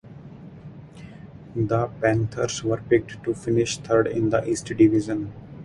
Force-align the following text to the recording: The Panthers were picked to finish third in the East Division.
The 1.55 1.85
Panthers 2.01 2.63
were 2.63 2.77
picked 2.77 3.21
to 3.23 3.35
finish 3.35 3.77
third 3.77 4.07
in 4.07 4.31
the 4.31 4.43
East 4.49 4.65
Division. 4.65 5.31